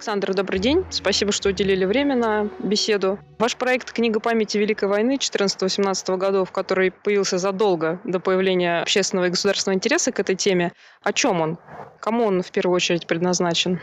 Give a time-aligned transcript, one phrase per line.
[0.00, 0.84] Александр, добрый день.
[0.88, 3.18] Спасибо, что уделили время на беседу.
[3.38, 9.30] Ваш проект «Книга памяти Великой войны» 14-18 годов, который появился задолго до появления общественного и
[9.30, 10.72] государственного интереса к этой теме,
[11.02, 11.58] о чем он?
[12.00, 13.78] Кому он в первую очередь предназначен?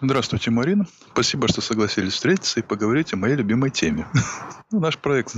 [0.00, 0.86] Здравствуйте, Марина.
[1.12, 4.06] Спасибо, что согласились встретиться и поговорить о моей любимой теме.
[4.70, 5.36] Ну, наш проект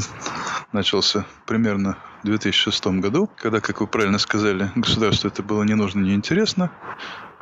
[0.73, 6.01] начался примерно в 2006 году, когда, как вы правильно сказали, государству это было не нужно,
[6.01, 6.71] не интересно.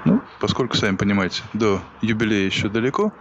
[0.05, 3.13] Ну, поскольку, сами понимаете, до юбилея еще далеко,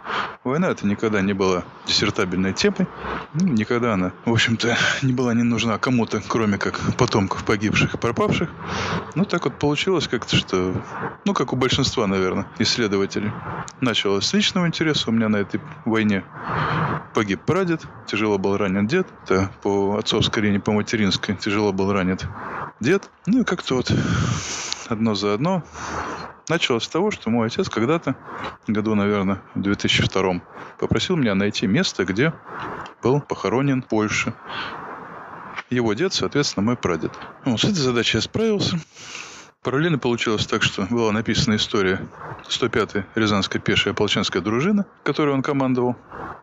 [0.44, 2.88] война это никогда не была диссертабельной темой,
[3.34, 7.98] ну, никогда она, в общем-то, не была не нужна кому-то, кроме как потомков погибших и
[7.98, 8.50] пропавших.
[9.16, 10.74] Ну, так вот получилось как-то, что,
[11.24, 13.32] ну, как у большинства, наверное, исследователей.
[13.80, 16.24] Началось с личного интереса у меня на этой войне.
[17.14, 22.18] Погиб прадед, тяжело был ранен дед, это по отцовской линии, по материнской, тяжело был ранен
[22.80, 23.10] дед.
[23.26, 23.92] Ну, и как-то вот
[24.90, 25.64] одно за одно
[26.50, 28.16] Началось с того, что мой отец когда-то,
[28.68, 30.42] году, наверное, в 2002
[30.80, 32.34] попросил меня найти место, где
[33.02, 34.34] был похоронен в Польше.
[35.70, 37.12] Его дед, соответственно, мой прадед.
[37.46, 38.78] Вот с этой задачей я справился.
[39.62, 42.06] Параллельно получилось так, что была написана история
[42.50, 45.96] 105-й Рязанская пешая ополченская дружина, которой он командовал,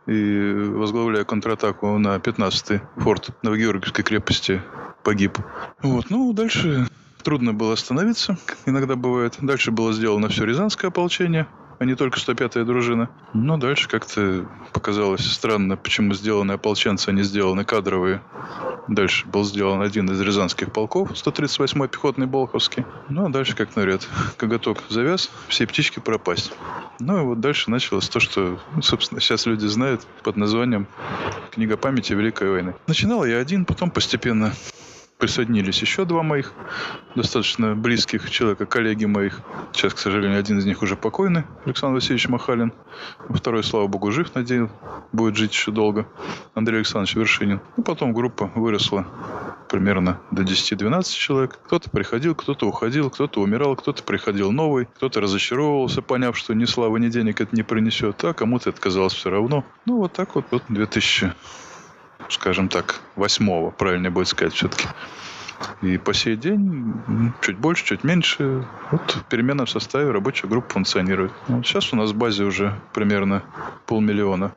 [0.07, 4.63] и возглавляя контратаку на 15-й форт Новогеоргиевской крепости
[5.05, 5.37] погиб.
[5.83, 6.89] Вот, ну, дальше
[7.23, 9.37] Трудно было остановиться, иногда бывает.
[9.41, 11.47] Дальше было сделано все Рязанское ополчение,
[11.79, 13.11] а не только 105-я дружина.
[13.35, 18.23] Но дальше как-то показалось странно, почему сделаны ополченцы, а не сделаны кадровые.
[18.89, 22.85] Дальше был сделан один из рязанских полков, 138-й пехотный Болховский.
[23.09, 26.53] Ну, а дальше, как говорят, коготок завяз, все птички пропасть.
[26.99, 30.87] Ну, и вот дальше началось то, что, собственно, сейчас люди знают под названием
[31.53, 32.75] «Книга памяти Великой войны».
[32.87, 34.53] Начинал я один, потом постепенно
[35.21, 36.53] присоединились еще два моих
[37.15, 39.41] достаточно близких человека, коллеги моих.
[39.73, 42.73] Сейчас, к сожалению, один из них уже покойный, Александр Васильевич Махалин.
[43.29, 44.71] Второй, слава богу, жив, надеюсь,
[45.13, 46.09] будет жить еще долго.
[46.55, 47.61] Андрей Александрович Вершинин.
[47.77, 49.07] Ну, потом группа выросла
[49.69, 51.59] примерно до 10-12 человек.
[51.65, 56.99] Кто-то приходил, кто-то уходил, кто-то умирал, кто-то приходил новый, кто-то разочаровывался, поняв, что ни славы,
[56.99, 59.65] ни денег это не принесет, а кому-то это казалось все равно.
[59.87, 61.33] Ну, вот так вот, вот 2000
[62.29, 64.87] скажем так, восьмого, правильно будет сказать все-таки.
[65.83, 66.95] И по сей день
[67.41, 68.67] чуть больше, чуть меньше.
[68.91, 71.33] Вот в переменном составе рабочая группа функционирует.
[71.49, 73.43] Вот сейчас у нас в базе уже примерно
[73.87, 74.53] полмиллиона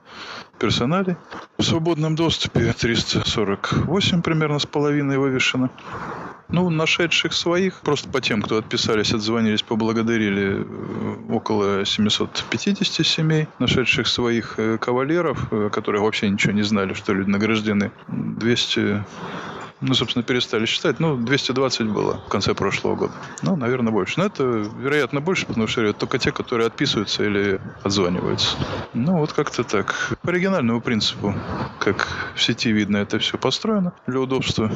[0.59, 1.15] персоналей.
[1.57, 5.69] В свободном доступе 348 примерно с половиной вывешено.
[6.49, 14.07] Ну, нашедших своих, просто по тем, кто отписались, отзвонились, поблагодарили э, около 750 семей, нашедших
[14.07, 19.03] своих э, кавалеров, э, которые вообще ничего не знали, что люди награждены, 200
[19.83, 20.99] ну, собственно, перестали считать.
[20.99, 23.13] Ну, 220 было в конце прошлого года.
[23.41, 24.17] Ну, наверное, больше.
[24.17, 28.57] Но это, вероятно, больше, потому что это только те, которые отписываются или отзваниваются.
[28.93, 30.17] Ну, вот как-то так.
[30.21, 31.35] По оригинальному принципу,
[31.79, 34.71] как в сети видно, это все построено для удобства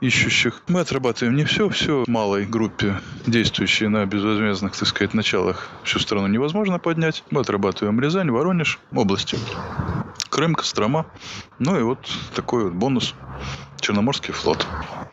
[0.00, 0.62] ищущих.
[0.68, 5.68] Мы отрабатываем не все, все в малой группе, действующие на безвозмездных, так сказать, началах.
[5.82, 7.24] Всю страну невозможно поднять.
[7.30, 9.38] Мы отрабатываем Рязань, Воронеж, области.
[10.32, 11.04] Крым, Кострома.
[11.58, 11.98] Ну и вот
[12.34, 13.14] такой вот бонус.
[13.80, 14.66] Черноморский флот.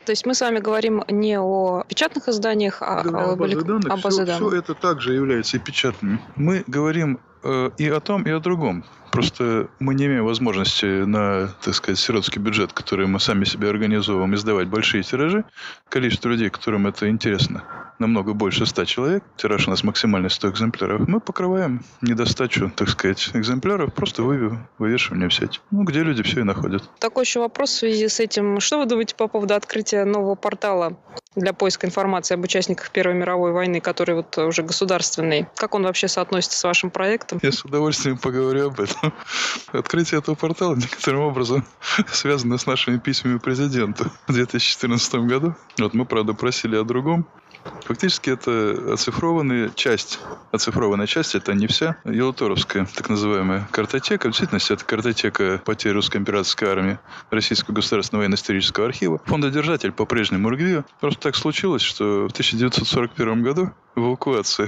[0.06, 3.60] То есть мы с вами говорим не о печатных изданиях, а да, о, о базе
[3.60, 3.92] данных.
[3.92, 4.48] О базе все, данных.
[4.48, 6.22] все это также является и печатными.
[6.36, 8.84] Мы говорим и о том, и о другом.
[9.12, 14.36] Просто мы не имеем возможности на, так сказать, сиротский бюджет, который мы сами себе организовываем,
[14.36, 15.46] издавать большие тиражи.
[15.90, 17.64] Количество людей, которым это интересно,
[17.98, 19.24] намного больше 100 человек.
[19.36, 21.08] Тираж у нас максимальный 100 экземпляров.
[21.08, 25.60] Мы покрываем недостачу, так сказать, экземпляров, просто вывешиванием в сеть.
[25.72, 26.84] Ну, где люди все и находят.
[27.00, 28.60] Такой еще вопрос в связи с этим.
[28.60, 31.00] Что вы думаете по поводу открытия нового портала
[31.40, 35.48] для поиска информации об участниках Первой мировой войны, который вот уже государственный?
[35.56, 37.40] Как он вообще соотносится с вашим проектом?
[37.42, 39.14] Я с удовольствием поговорю об этом.
[39.72, 41.66] Открытие этого портала некоторым образом
[42.12, 45.56] связано с нашими письмами президенту в 2014 году.
[45.78, 47.28] Вот мы, правда, просили о другом.
[47.86, 50.20] Фактически это оцифрованная часть.
[50.52, 51.98] Оцифрованная часть это не вся.
[52.06, 54.28] Елуторовская, так называемая картотека.
[54.28, 57.00] В действительности это картотека потерь русской императорской армии
[57.32, 59.22] Российского государственного военно-исторического архива.
[59.26, 60.86] Фондодержатель по-прежнему РГВИО.
[61.00, 64.68] Просто так случилось, что в 1941 году эвакуация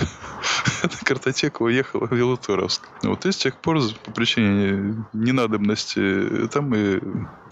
[0.84, 2.88] эта картотека уехала в Елуторовск.
[3.04, 7.00] Вот и с тех пор по причине ненадобности там и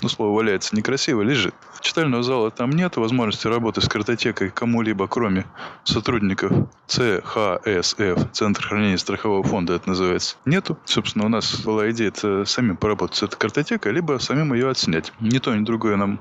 [0.01, 1.53] ну, слово валяется некрасиво, лежит.
[1.81, 5.45] Читального зала там нет, возможности работы с картотекой кому-либо, кроме
[5.83, 6.51] сотрудников
[6.87, 10.77] ЦХСФ, Центр хранения страхового фонда это называется, нету.
[10.85, 15.13] Собственно, у нас была идея это самим поработать с этой картотекой, либо самим ее отснять.
[15.19, 16.19] Ни то, ни другое нам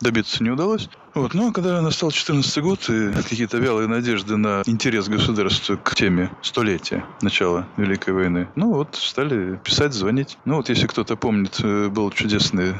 [0.00, 0.88] добиться не удалось.
[1.14, 1.32] Вот.
[1.34, 7.04] Но когда настал 14 год и какие-то вялые надежды на интерес государства к теме столетия
[7.22, 10.38] начала Великой войны, ну вот стали писать, звонить.
[10.44, 12.74] Ну вот если кто-то помнит, э, был чудесный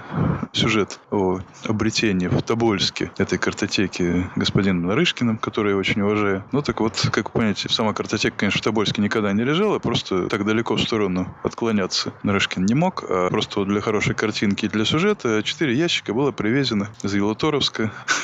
[0.52, 6.44] сюжет о обретении в Тобольске этой картотеки господином Нарышкиным, который я очень уважаю.
[6.52, 10.44] Ну так вот, как понимаете, сама картотека, конечно, в Тобольске никогда не лежала, просто так
[10.44, 14.84] далеко в сторону отклоняться Нарышкин не мог, а просто вот для хорошей картинки и для
[14.84, 17.92] сюжета четыре ящика было привезено из Елуторовска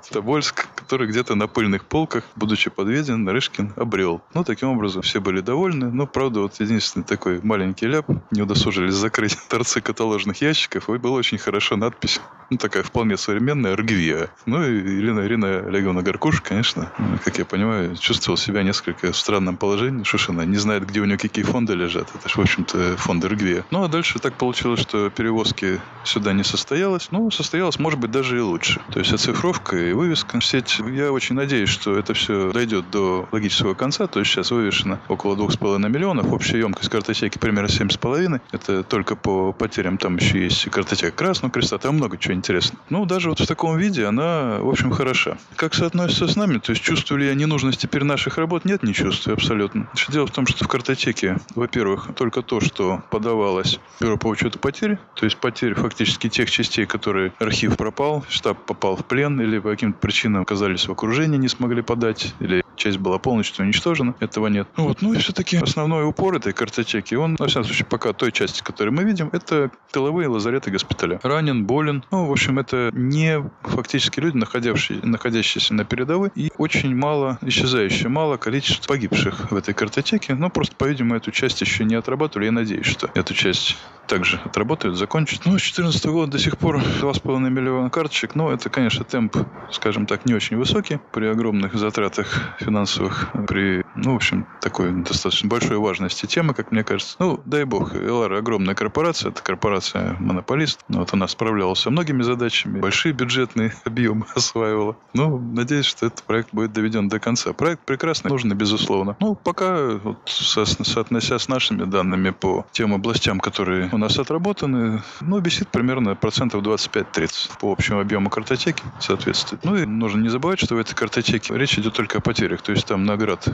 [0.11, 4.21] Тобольск, который где-то на пыльных полках, будучи подведен, Нарышкин обрел.
[4.33, 5.89] Ну, таким образом, все были довольны.
[5.89, 11.17] Но, правда, вот единственный такой маленький ляп, не удосужились закрыть торцы каталожных ящиков, и была
[11.17, 12.19] очень хорошо надпись,
[12.49, 14.29] ну, такая вполне современная, Аргвия.
[14.45, 16.91] Ну, и Ирина, Ирина Олеговна Гаркуш, конечно,
[17.23, 20.03] как я понимаю, чувствовал себя несколько в странном положении.
[20.29, 22.09] Она не знает, где у нее какие фонды лежат.
[22.13, 23.65] Это же, в общем-то, фонд Аргвия.
[23.71, 27.07] Ну, а дальше так получилось, что перевозки сюда не состоялось.
[27.11, 28.81] Ну, состоялось, может быть, даже и лучше.
[28.91, 30.79] То есть оцифровка и вывеска сеть.
[30.91, 34.07] Я очень надеюсь, что это все дойдет до логического конца.
[34.07, 36.31] То есть сейчас вывешено около 2,5 миллионов.
[36.33, 38.41] Общая емкость картотеки примерно 7,5.
[38.51, 39.99] Это только по потерям.
[39.99, 41.77] Там еще есть картотека Красного Креста.
[41.77, 42.83] Там много чего интересного.
[42.89, 45.37] Ну, даже вот в таком виде она, в общем, хороша.
[45.55, 46.57] Как соотносится с нами?
[46.57, 48.65] То есть чувствую ли я ненужность теперь наших работ?
[48.65, 49.87] Нет, не чувствую абсолютно.
[50.09, 54.97] Дело в том, что в картотеке, во-первых, только то, что подавалось Бюро по учету потерь,
[55.15, 59.69] то есть потери фактически тех частей, которые архив пропал, штаб попал в плен или по
[59.69, 64.47] каким каким-то причинам оказались в окружении, не смогли подать, или часть была полностью уничтожена, этого
[64.47, 64.67] нет.
[64.77, 68.31] Ну, вот, ну и все-таки основной упор этой картотеки, он, на всяком случае, пока той
[68.31, 71.19] части, которую мы видим, это тыловые лазареты госпиталя.
[71.23, 72.03] Ранен, болен.
[72.11, 78.09] Ну, в общем, это не фактически люди, находящиеся, находящиеся на передовой, и очень мало, исчезающее
[78.09, 80.33] мало количество погибших в этой картотеке.
[80.33, 82.45] Но просто, по-видимому, эту часть еще не отрабатывали.
[82.45, 83.77] Я надеюсь, что эту часть
[84.11, 85.45] также отработают, закончат.
[85.45, 88.35] Ну, с 2014 года до сих пор 2,5 миллиона карточек.
[88.35, 89.37] Но это, конечно, темп,
[89.71, 92.27] скажем так, не очень высокий при огромных затратах
[92.59, 97.15] финансовых, при, ну, в общем, такой достаточно большой важности темы, как мне кажется.
[97.19, 100.81] Ну, дай бог, Элар огромная корпорация, это корпорация монополист.
[100.89, 104.97] Вот она справлялась со многими задачами, большие бюджетные объемы осваивала.
[105.13, 107.53] Ну, надеюсь, что этот проект будет доведен до конца.
[107.53, 109.15] Проект прекрасный, нужный, безусловно.
[109.21, 115.01] Ну, пока, вот, со, соотнося с нашими данными по тем областям, которые у нас отработаны,
[115.21, 119.63] ну, висит примерно процентов 25-30 по общему объему картотеки, соответствует.
[119.63, 122.71] Ну, и нужно не забывать, что в этой картотеке речь идет только о потерях то
[122.71, 123.47] есть там наград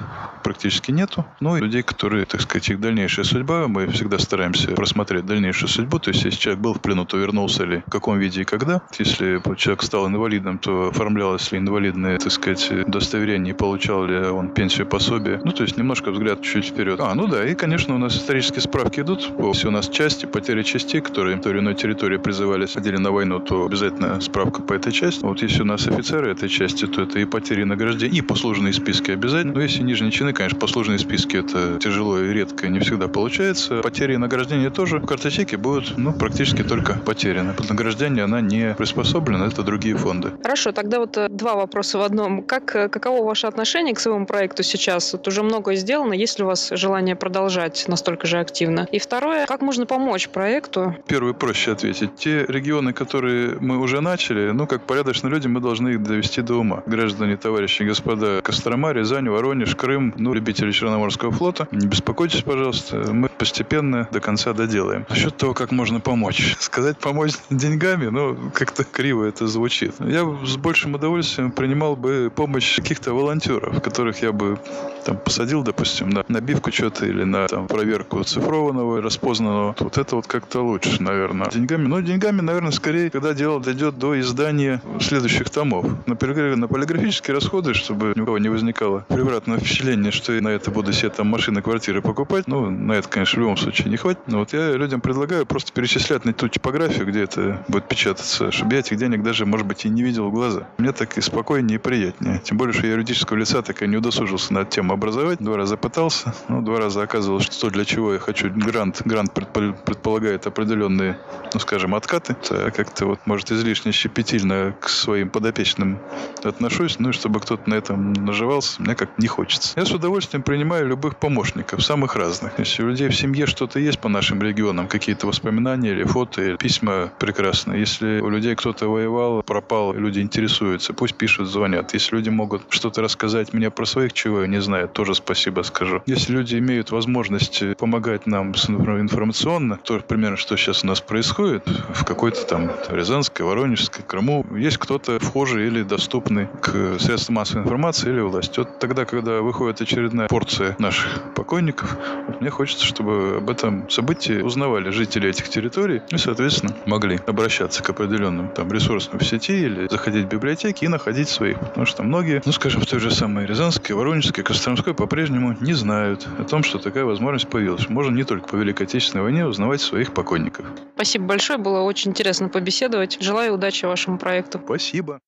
[0.44, 1.26] практически нету.
[1.40, 6.00] Ну и людей, которые, так сказать, их дальнейшая судьба, мы всегда стараемся просмотреть дальнейшую судьбу.
[6.00, 8.82] То есть если человек был в плену, то вернулся ли, в каком виде и когда.
[8.98, 14.88] Если человек стал инвалидом, то оформлялось ли инвалидное, так сказать, удостоверение, получал ли он пенсию
[14.88, 15.42] пособие.
[15.44, 17.00] Ну, то есть немножко взгляд чуть вперед.
[17.00, 19.32] А, ну да, и, конечно, у нас исторические справки идут.
[19.40, 23.12] Если у нас части, потери частей, которые в той или иной территории призывались, ходили на
[23.12, 25.26] войну, то обязательно справка по этой части.
[25.26, 29.10] Вот если у нас офицеры этой части, то это и потери награждения, и послужные списки
[29.10, 29.54] обязательно.
[29.54, 33.82] Но если нижние чины, конечно, послужные списки это тяжело и редко, не всегда получается.
[33.82, 37.54] Потери и награждения тоже в картотеке будут ну, практически только потеряны.
[37.54, 40.34] Под награждение она не приспособлена, это другие фонды.
[40.44, 42.44] Хорошо, тогда вот э, два вопроса в одном.
[42.44, 45.14] Как, э, каково ваше отношение к своему проекту сейчас?
[45.14, 48.88] Вот уже многое сделано, есть ли у вас желание продолжать настолько же активно?
[48.92, 50.96] И второе, как можно помочь проекту?
[51.08, 52.16] Первый проще ответить.
[52.16, 56.56] Те регионы, которые мы уже начали, ну, как порядочные люди, мы должны их довести до
[56.56, 56.84] ума.
[56.86, 61.68] Граждане, товарищи, господа, Кострома, Рязань, Воронеж, Крым, ну, любители Черноморского флота.
[61.72, 65.06] Не беспокойтесь, пожалуйста, мы постепенно до конца доделаем.
[65.10, 66.56] Насчет того, как можно помочь.
[66.60, 69.96] Сказать помочь деньгами, ну, как-то криво это звучит.
[70.00, 74.58] Я с большим удовольствием принимал бы помощь каких-то волонтеров, которых я бы
[75.06, 79.76] там посадил, допустим, на набивку что-то или на там, проверку цифрованного, распознанного.
[79.80, 81.50] Вот это вот как-то лучше, наверное.
[81.50, 85.86] Деньгами, ну, деньгами, наверное, скорее, когда дело дойдет до издания следующих томов.
[86.06, 90.50] Например, на полиграфические расходы, чтобы ни у кого не возникало превратное впечатление, что я на
[90.50, 92.48] это буду себе там машины, квартиры покупать.
[92.48, 94.22] Ну, на это, конечно, в любом случае не хватит.
[94.28, 98.74] Но вот я людям предлагаю просто перечислять на ту типографию, где это будет печататься, чтобы
[98.74, 100.68] я этих денег даже, может быть, и не видел в глаза.
[100.78, 102.40] Мне так и спокойнее, и приятнее.
[102.44, 105.40] Тем более, что я юридического лица так и не удосужился на тему образовать.
[105.40, 109.32] Два раза пытался, ну, два раза оказывалось, что то, для чего я хочу грант, грант
[109.34, 111.18] предпо- предполагает определенные,
[111.54, 112.34] ну, скажем, откаты.
[112.34, 116.00] Это как-то вот, может, излишне щепетильно к своим подопечным
[116.44, 119.74] отношусь, ну, и чтобы кто-то на этом наживался, мне как не хочется.
[119.76, 122.60] Я с удовольствием принимаю любых помощников, самых разных.
[122.60, 126.58] Если у людей в семье что-то есть по нашим регионам, какие-то воспоминания или фото, или
[126.58, 127.74] письма прекрасно.
[127.74, 131.94] Если у людей кто-то воевал, пропал, люди интересуются, пусть пишут, звонят.
[131.94, 136.02] Если люди могут что-то рассказать мне про своих, чего я не знаю, тоже спасибо скажу.
[136.06, 142.04] Если люди имеют возможность помогать нам информационно, то примерно что сейчас у нас происходит в
[142.04, 148.20] какой-то там Рязанской, Воронежской, Крыму, есть кто-то вхожий или доступный к средствам массовой информации или
[148.20, 148.60] власти.
[148.60, 151.96] Вот тогда, когда выходит очередная порция наших покойников,
[152.28, 157.82] вот мне хочется, чтобы об этом событии узнавали жители этих территорий и, соответственно, могли обращаться
[157.82, 161.60] к определенным там ресурсам в сети или заходить в библиотеки и находить своих.
[161.62, 166.28] Потому что многие, ну, скажем, в той же самой Рязанской, Воронежской, Костромской по-прежнему не знают
[166.38, 167.88] о том, что такая возможность появилась.
[167.88, 170.66] Можно не только по Великой Отечественной войне узнавать своих покойников.
[170.96, 173.18] Спасибо большое, было очень интересно побеседовать.
[173.22, 174.62] Желаю удачи вашему проекту.
[174.64, 175.20] Спасибо.